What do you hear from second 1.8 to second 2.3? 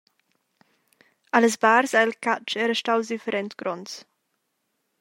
ei il